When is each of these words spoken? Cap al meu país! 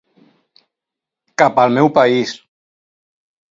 Cap 1.43 1.63
al 1.65 1.77
meu 1.77 1.93
país! 2.01 2.35